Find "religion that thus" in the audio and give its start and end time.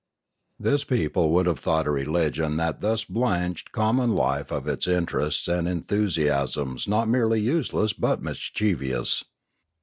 1.91-3.03